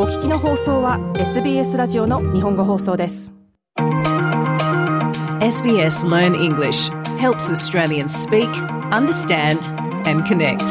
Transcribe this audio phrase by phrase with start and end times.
[0.00, 3.34] お聞きの放送は SBS ラジオの日本語放送です
[5.40, 8.48] SBS Learn English helps Australians speak,
[8.92, 9.58] understand,
[10.08, 10.62] and connect.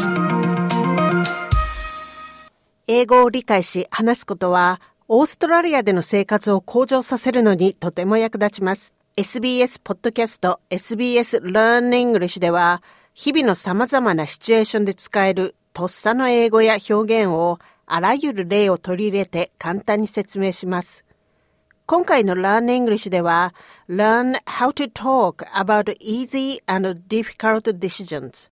[2.87, 4.79] 英語を理解し話すことは、
[5.09, 8.93] オーストラリアでの生活を向上させるのにとても役立ちます。
[9.17, 12.81] SBS ポッドキャスト SBS Learn English では、
[13.13, 21.03] 日々の様々なシチュエーションで使えるとっさの英語や表現をあらゆる例を取り入れて簡単に説明します。
[21.87, 23.55] 今回の Learn English では
[23.89, 28.49] Learn how to talk about easy and difficult decisions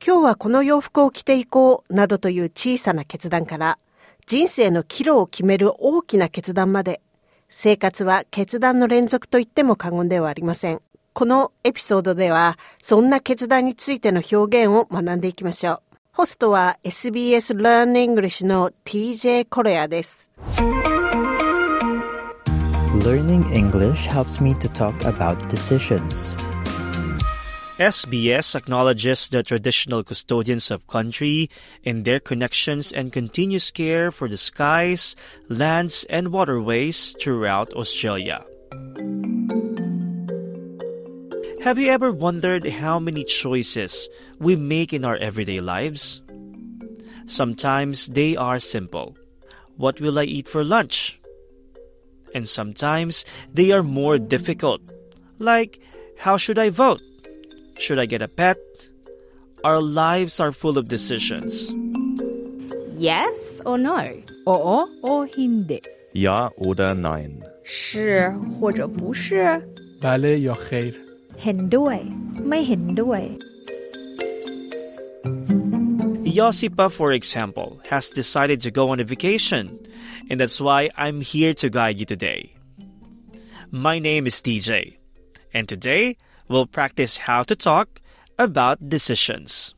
[0.00, 3.80] 今日はこの洋服を着ていこうなどという小さな決断から
[4.26, 7.00] 人生の岐路を決める大きな決断まで
[7.48, 10.80] 生活は決断の連続と言っても過言ではありません。
[11.12, 15.85] このエピソードではそんな決断についての表現を学んでいきましょう。
[16.15, 20.29] ホストは SBS Learn English の TJ コレアです。
[23.03, 26.35] Learning English helps me to talk about decisions.
[27.79, 31.49] SBS acknowledges the traditional custodians of country
[31.83, 35.15] in their connections and continuous care for the skies,
[35.49, 38.43] lands, and waterways throughout Australia.
[41.66, 46.22] Have you ever wondered how many choices we make in our everyday lives?
[47.26, 49.16] Sometimes they are simple.
[49.76, 51.18] What will I eat for lunch?
[52.36, 54.80] And sometimes they are more difficult,
[55.40, 55.80] like
[56.16, 57.02] how should I vote?
[57.80, 58.58] Should I get a pet?
[59.64, 61.74] Our lives are full of decisions.
[62.94, 63.98] Yes or no?
[64.46, 65.82] Oo or hindi?
[66.14, 67.42] Ja oder nein?
[67.64, 68.30] 是
[68.60, 69.60] 或者不是?
[70.00, 70.54] Bale ja.
[71.42, 73.22] เห็นด้วย
[76.36, 79.64] Josipa, for example, has decided to go on a vacation,
[80.28, 82.40] and that's why I'm here to guide you today.
[83.70, 84.98] My name is DJ,
[85.54, 86.04] and today
[86.48, 87.86] we'll practice how to talk
[88.38, 89.74] about decisions.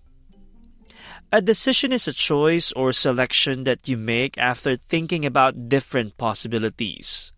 [1.30, 7.32] A decision is a choice or selection that you make after thinking about different possibilities.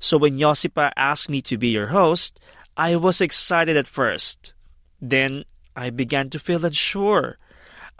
[0.00, 2.40] So when Josipa asked me to be your host,
[2.76, 4.52] I was excited at first.
[5.00, 5.44] Then
[5.76, 7.38] I began to feel unsure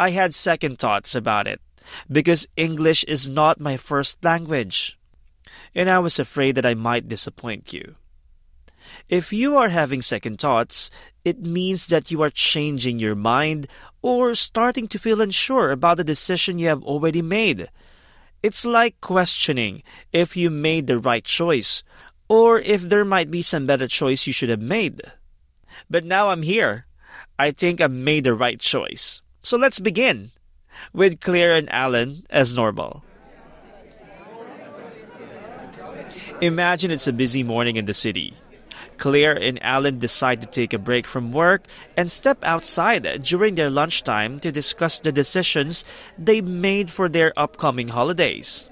[0.00, 1.60] I had second thoughts about it
[2.10, 4.98] because English is not my first language,
[5.74, 7.96] and I was afraid that I might disappoint you.
[9.10, 10.90] If you are having second thoughts,
[11.22, 13.68] it means that you are changing your mind
[14.00, 17.68] or starting to feel unsure about the decision you have already made.
[18.42, 19.82] It's like questioning
[20.14, 21.82] if you made the right choice
[22.30, 25.02] or if there might be some better choice you should have made.
[25.90, 26.86] But now I'm here.
[27.36, 29.20] I think I've made the right choice.
[29.42, 30.30] So let's begin
[30.92, 33.02] with Claire and Alan as normal.
[36.40, 38.32] Imagine it's a busy morning in the city.
[38.96, 41.66] Claire and Alan decide to take a break from work
[41.96, 45.84] and step outside during their lunchtime to discuss the decisions
[46.16, 48.68] they made for their upcoming holidays.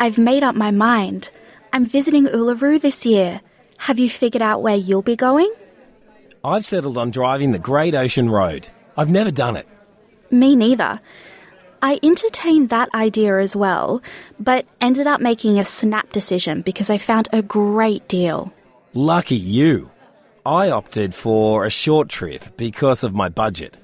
[0.00, 1.30] I've made up my mind.
[1.76, 3.42] I'm visiting Uluru this year.
[3.76, 5.52] Have you figured out where you'll be going?
[6.42, 8.70] I've settled on driving the Great Ocean Road.
[8.96, 9.68] I've never done it.
[10.30, 11.02] Me neither.
[11.82, 14.02] I entertained that idea as well,
[14.40, 18.54] but ended up making a snap decision because I found a great deal.
[18.94, 19.90] Lucky you.
[20.46, 23.76] I opted for a short trip because of my budget.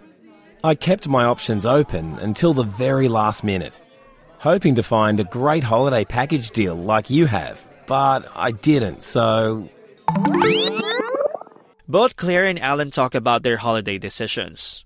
[0.65, 3.83] I kept my options open until the very last minute,
[4.39, 9.69] hoping to find a great holiday package deal like you have, but I didn't, so.
[11.87, 14.85] Both Claire and Alan talk about their holiday decisions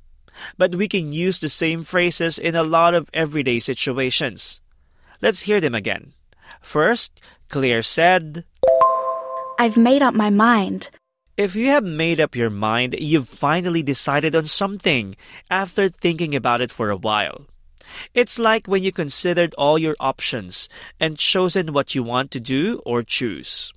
[0.57, 4.61] but we can use the same phrases in a lot of everyday situations.
[5.23, 6.13] Let's hear them again.
[6.61, 8.45] First, Claire said,
[9.59, 10.91] I've made up my mind.
[11.37, 15.17] If you have made up your mind, you've finally decided on something
[15.51, 17.47] after thinking about it for a while.
[18.15, 20.69] It's like when you considered all your options
[21.01, 23.73] and chosen what you want to do or choose.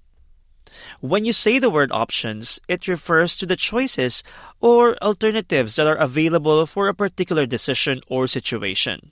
[1.01, 4.23] When you say the word options, it refers to the choices
[4.61, 9.11] or alternatives that are available for a particular decision or situation.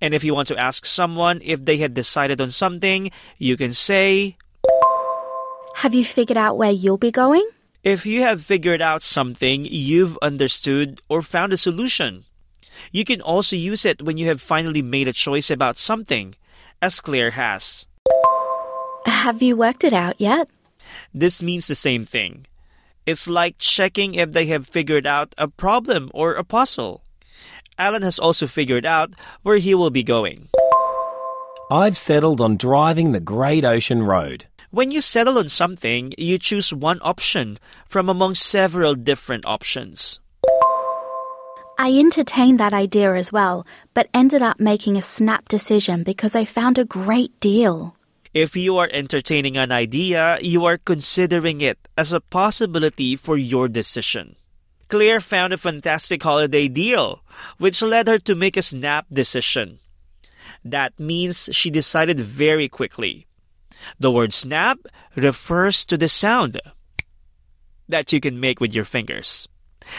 [0.00, 3.72] And if you want to ask someone if they had decided on something, you can
[3.72, 4.36] say,
[5.76, 7.46] Have you figured out where you'll be going?
[7.84, 12.24] If you have figured out something, you've understood or found a solution.
[12.92, 16.34] You can also use it when you have finally made a choice about something,
[16.80, 17.86] as Claire has.
[19.06, 20.48] Have you worked it out yet?
[21.14, 22.46] This means the same thing.
[23.06, 27.02] It's like checking if they have figured out a problem or a puzzle.
[27.78, 30.48] Alan has also figured out where he will be going.
[31.70, 34.46] I've settled on driving the Great Ocean Road.
[34.70, 37.58] When you settle on something, you choose one option
[37.88, 40.20] from among several different options.
[41.80, 43.64] I entertained that idea as well,
[43.94, 47.94] but ended up making a snap decision because I found a great deal.
[48.34, 53.68] If you are entertaining an idea, you are considering it as a possibility for your
[53.68, 54.34] decision.
[54.88, 57.22] Claire found a fantastic holiday deal,
[57.58, 59.78] which led her to make a snap decision.
[60.64, 63.28] That means she decided very quickly.
[64.00, 64.80] The word snap
[65.14, 66.60] refers to the sound
[67.88, 69.46] that you can make with your fingers.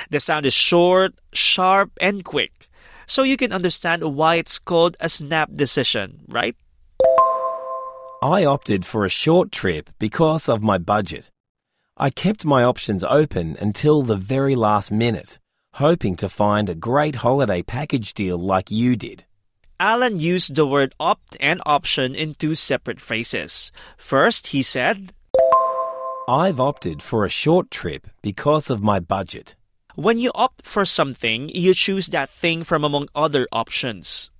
[0.10, 2.70] The sound is short, sharp, and quick,
[3.08, 6.56] so you can understand why it's called a snap decision, right?
[8.22, 11.32] I opted for a short trip because of my budget.
[11.96, 15.40] I kept my options open until the very last minute,
[15.74, 19.26] hoping to find a great holiday package deal like you did.
[19.80, 23.72] Alan used the word opt and option in two separate phrases.
[23.98, 25.14] First, he said,
[26.28, 29.56] I've opted for a short trip because of my budget.
[30.00, 34.32] When you opt for something, you choose that thing from among other options.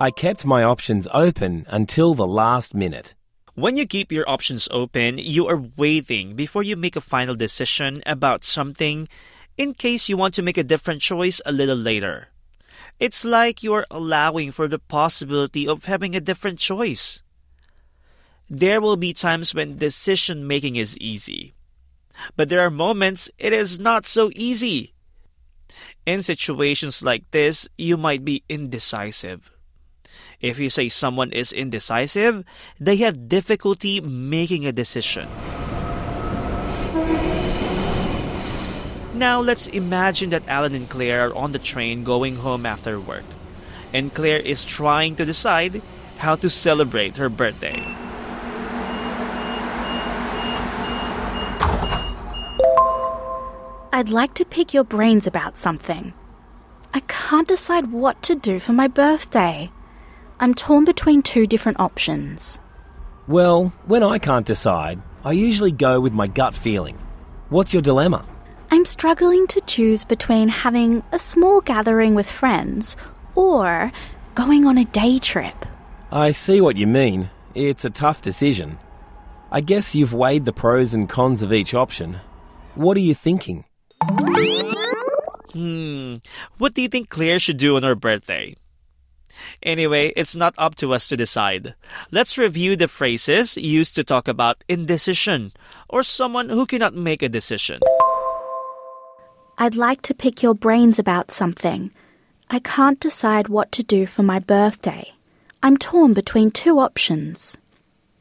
[0.00, 3.16] I kept my options open until the last minute.
[3.56, 8.04] When you keep your options open, you are waiting before you make a final decision
[8.06, 9.08] about something
[9.58, 12.28] in case you want to make a different choice a little later.
[13.00, 17.24] It's like you're allowing for the possibility of having a different choice.
[18.48, 21.54] There will be times when decision making is easy.
[22.36, 24.94] But there are moments it is not so easy.
[26.06, 29.50] In situations like this, you might be indecisive.
[30.40, 32.44] If you say someone is indecisive,
[32.80, 35.28] they have difficulty making a decision.
[39.12, 43.28] Now let's imagine that Alan and Claire are on the train going home after work,
[43.92, 45.82] and Claire is trying to decide
[46.16, 47.84] how to celebrate her birthday.
[54.00, 56.14] I'd like to pick your brains about something.
[56.94, 59.70] I can't decide what to do for my birthday.
[60.38, 62.58] I'm torn between two different options.
[63.28, 66.96] Well, when I can't decide, I usually go with my gut feeling.
[67.50, 68.24] What's your dilemma?
[68.70, 72.96] I'm struggling to choose between having a small gathering with friends
[73.34, 73.92] or
[74.34, 75.66] going on a day trip.
[76.10, 77.28] I see what you mean.
[77.54, 78.78] It's a tough decision.
[79.52, 82.16] I guess you've weighed the pros and cons of each option.
[82.74, 83.66] What are you thinking?
[85.52, 86.16] Hmm,
[86.58, 88.56] what do you think Claire should do on her birthday?
[89.62, 91.74] Anyway, it's not up to us to decide.
[92.10, 95.52] Let's review the phrases used to talk about indecision
[95.88, 97.80] or someone who cannot make a decision.
[99.58, 101.90] I'd like to pick your brains about something.
[102.48, 105.12] I can't decide what to do for my birthday.
[105.62, 107.58] I'm torn between two options.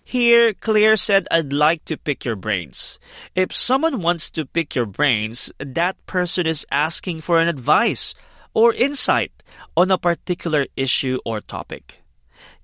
[0.09, 2.97] Here, Claire said, I'd like to pick your brains.
[3.35, 8.15] If someone wants to pick your brains, that person is asking for an advice
[8.55, 9.31] or insight
[9.77, 12.01] on a particular issue or topic.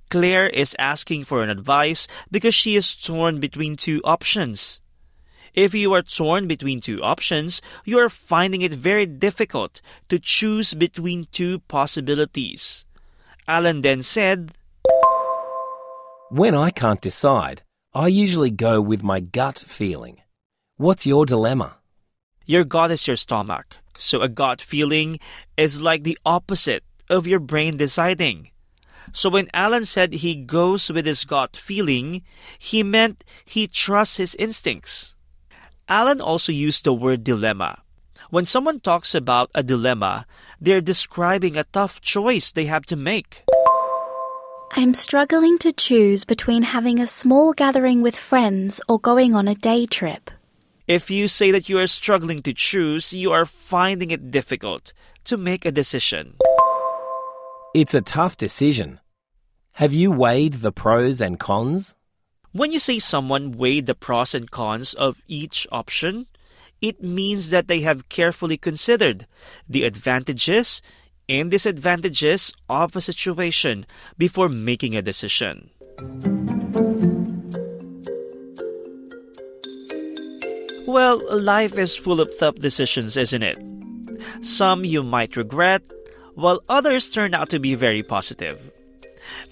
[0.09, 4.81] Claire is asking for an advice because she is torn between two options.
[5.53, 10.73] If you are torn between two options, you are finding it very difficult to choose
[10.73, 12.85] between two possibilities.
[13.47, 14.51] Alan then said,
[16.31, 17.61] When I can't decide,
[17.93, 20.17] I usually go with my gut feeling.
[20.75, 21.77] What's your dilemma?
[22.47, 25.19] Your gut is your stomach, so a gut feeling
[25.55, 28.49] is like the opposite of your brain deciding.
[29.13, 32.23] So when Alan said he goes with his gut feeling,
[32.57, 35.13] he meant he trusts his instincts.
[35.87, 37.83] Alan also used the word dilemma.
[38.31, 40.25] When someone talks about a dilemma,
[40.59, 43.44] they're describing a tough choice they have to make.
[44.77, 49.55] I'm struggling to choose between having a small gathering with friends or going on a
[49.55, 50.29] day trip.
[50.85, 54.91] If you say that you are struggling to choose, you are finding it difficult
[55.23, 56.35] to make a decision.
[57.73, 58.99] It's a tough decision.
[59.75, 61.95] Have you weighed the pros and cons?
[62.51, 66.27] When you say someone weighed the pros and cons of each option,
[66.81, 69.25] it means that they have carefully considered
[69.69, 70.81] the advantages
[71.27, 73.85] and disadvantages of a situation
[74.17, 75.69] before making a decision.
[80.87, 83.57] Well, life is full of tough decisions, isn't it?
[84.41, 85.81] Some you might regret,
[86.35, 88.71] while others turn out to be very positive.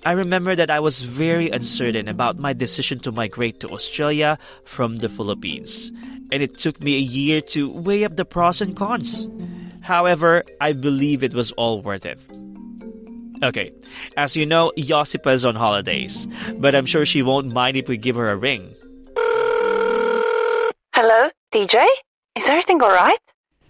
[0.06, 4.98] I remember that I was very uncertain about my decision to migrate to Australia from
[4.98, 5.92] the Philippines,
[6.32, 9.27] and it took me a year to weigh up the pros and cons.
[9.84, 12.18] However, I believe it was all worth it.
[13.44, 13.74] Okay,
[14.16, 16.25] as you know, Josipa is on holidays,
[16.56, 18.74] but I'm sure she won't mind if we give her a ring.
[20.96, 21.86] Hello, DJ?
[22.38, 23.20] Is everything alright?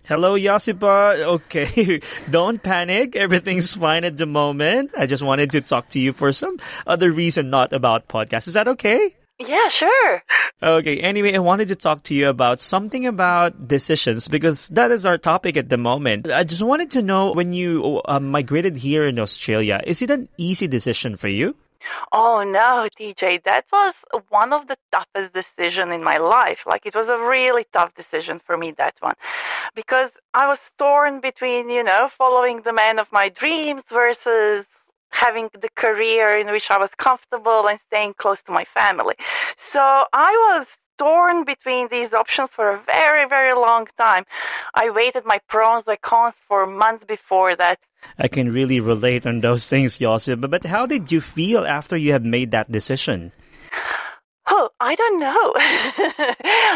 [0.05, 1.17] Hello, Josipa.
[1.41, 3.15] Okay, don't panic.
[3.15, 4.91] Everything's fine at the moment.
[4.95, 8.47] I just wanted to talk to you for some other reason, not about podcast.
[8.47, 9.15] Is that okay?
[9.39, 10.23] Yeah, sure.
[10.61, 15.05] Okay, anyway, I wanted to talk to you about something about decisions because that is
[15.05, 16.31] our topic at the moment.
[16.31, 20.29] I just wanted to know when you uh, migrated here in Australia, is it an
[20.37, 21.55] easy decision for you?
[22.11, 26.63] Oh no, TJ, that was one of the toughest decisions in my life.
[26.65, 29.15] Like it was a really tough decision for me, that one.
[29.75, 34.65] Because I was torn between, you know, following the man of my dreams versus
[35.13, 39.15] having the career in which I was comfortable and staying close to my family.
[39.57, 40.67] So I was
[40.97, 44.25] torn between these options for a very, very long time.
[44.73, 47.79] I waited my pros and cons for months before that.
[48.17, 50.41] I can really relate on those things, Josip.
[50.41, 53.31] But how did you feel after you had made that decision?
[54.55, 55.45] Oh, I don't know.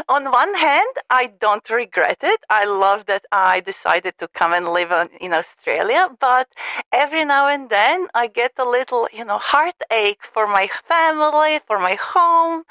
[0.15, 2.39] On one hand, I don't regret it.
[2.49, 4.91] I love that I decided to come and live
[5.21, 6.47] in Australia, but
[6.91, 11.77] every now and then I get a little, you know, heartache for my family, for
[11.77, 12.63] my home,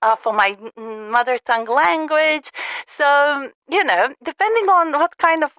[0.00, 2.50] uh, for my mother tongue language.
[2.96, 5.52] So, you know, depending on what kind of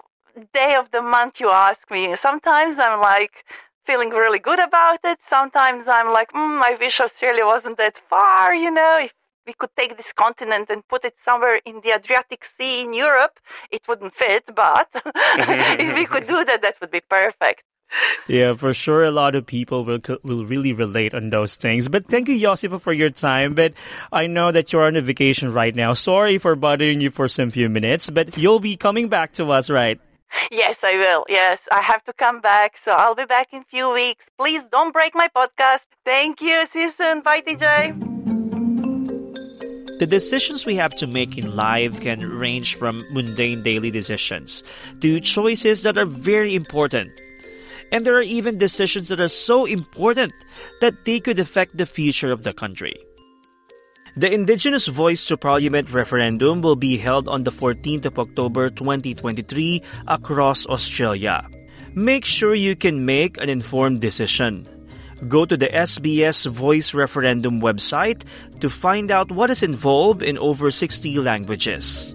[0.52, 3.44] day of the month you ask me, sometimes I'm like,
[3.86, 5.18] feeling really good about it.
[5.28, 9.14] Sometimes I'm like, mm, I wish Australia wasn't that far, you know, if
[9.46, 13.38] we could take this continent and put it somewhere in the Adriatic Sea in Europe,
[13.70, 17.62] it wouldn't fit, but if we could do that, that would be perfect.
[18.26, 21.86] Yeah, for sure, a lot of people will will really relate on those things.
[21.86, 23.54] But thank you, Josipa, for your time.
[23.54, 23.74] But
[24.12, 25.92] I know that you're on a vacation right now.
[25.94, 29.70] Sorry for bothering you for some few minutes, but you'll be coming back to us,
[29.70, 30.00] right?
[30.50, 31.24] Yes, I will.
[31.28, 32.78] Yes, I have to come back.
[32.82, 34.24] So I'll be back in a few weeks.
[34.38, 35.82] Please don't break my podcast.
[36.04, 36.66] Thank you.
[36.72, 37.20] See you soon.
[37.22, 37.94] Bye, DJ.
[39.98, 44.62] The decisions we have to make in life can range from mundane daily decisions
[45.00, 47.12] to choices that are very important.
[47.90, 50.34] And there are even decisions that are so important
[50.82, 53.05] that they could affect the future of the country.
[54.16, 59.82] The Indigenous Voice to Parliament referendum will be held on the 14th of October 2023
[60.08, 61.46] across Australia.
[61.92, 64.66] Make sure you can make an informed decision.
[65.28, 68.24] Go to the SBS Voice Referendum website
[68.60, 72.14] to find out what is involved in over 60 languages.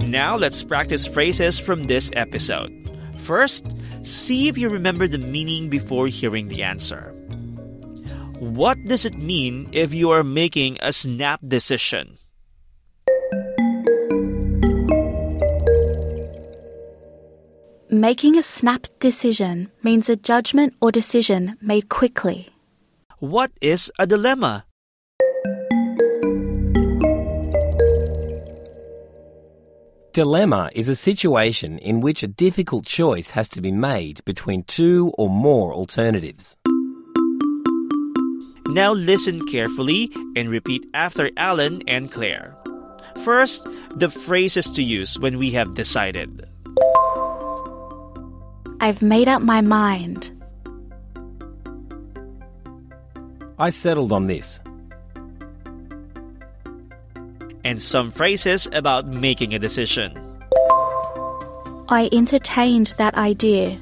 [0.00, 2.72] Now let's practice phrases from this episode.
[3.18, 7.14] First, see if you remember the meaning before hearing the answer.
[8.40, 12.16] What does it mean if you are making a snap decision?
[17.90, 22.48] Making a snap decision means a judgment or decision made quickly.
[23.18, 24.64] What is a dilemma?
[30.14, 35.12] Dilemma is a situation in which a difficult choice has to be made between two
[35.18, 36.56] or more alternatives.
[38.70, 42.54] Now listen carefully and repeat after Alan and Claire.
[43.24, 46.46] First, the phrases to use when we have decided.
[48.80, 50.30] I've made up my mind.
[53.58, 54.60] I settled on this.
[57.64, 60.16] And some phrases about making a decision.
[61.88, 63.80] I entertained that idea.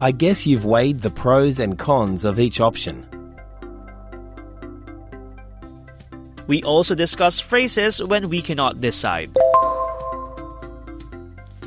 [0.00, 3.06] I guess you've weighed the pros and cons of each option.
[6.46, 9.30] We also discuss phrases when we cannot decide.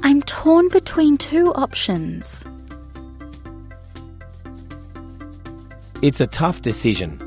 [0.03, 2.45] I'm torn between two options.
[6.01, 7.19] It's a tough decision.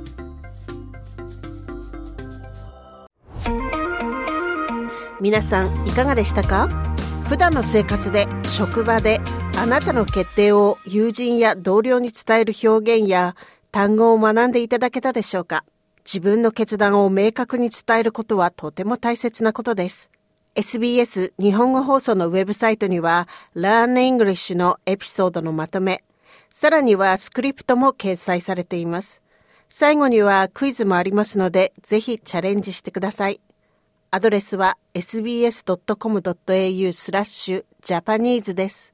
[5.20, 6.66] 皆さんいかがでしたか
[7.28, 9.20] 普段の生活で職場で
[9.59, 13.35] あなたの決定を友人や同僚に伝える表現や
[13.71, 15.65] 単語を学んでいただけたでしょうか？
[16.05, 20.11] 自分の決断を明確に伝えることはとても大切なことです。
[20.53, 26.03] SBS 日本語放送のウェブサイトには Learn English のエピソードのまとめ、
[26.51, 29.23] さらにはスクリプトも掲載されています。
[29.69, 33.41] 最後にはクイズもありますので、ぜひチャレンジしてください。
[34.11, 38.93] アドレスは sbs.com.au スラッシュジャパニーズです。